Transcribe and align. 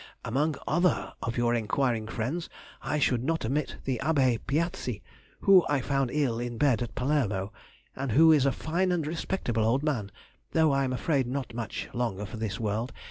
Among 0.25 0.55
other 0.67 1.13
of 1.21 1.37
your 1.37 1.53
enquiring 1.53 2.07
friends 2.07 2.49
I 2.81 2.97
should 2.97 3.23
not 3.23 3.45
omit 3.45 3.75
the 3.85 4.01
Abbé 4.03 4.39
Piazzi, 4.47 5.03
whom 5.41 5.61
I 5.69 5.79
found 5.79 6.09
ill 6.09 6.39
in 6.39 6.57
bed 6.57 6.81
at 6.81 6.95
Palermo, 6.95 7.53
and 7.95 8.13
who 8.13 8.31
is 8.31 8.47
a 8.47 8.51
fine 8.51 8.89
respectable 9.03 9.63
old 9.63 9.83
man, 9.83 10.09
though 10.53 10.71
I 10.71 10.85
am 10.85 10.91
afraid 10.91 11.27
not 11.27 11.53
much 11.53 11.87
longer 11.93 12.25
for 12.25 12.37
this 12.37 12.59
world. 12.59 12.91